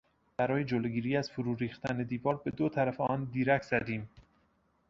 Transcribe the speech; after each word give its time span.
برای 0.37 0.63
جلوگیری 0.63 1.17
از 1.17 1.29
فروریختن 1.31 2.03
دیوار 2.03 2.41
به 2.45 2.51
دو 2.51 2.69
طرف 2.69 3.01
آن 3.01 3.23
دیرک 3.23 3.61
زدیم. 3.63 4.09